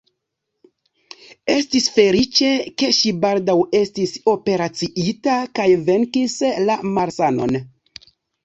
[1.55, 2.49] Estis feliĉe,
[2.83, 6.39] ke ŝi baldaŭ estis operaciita kaj venkis
[6.71, 7.59] la malsanon.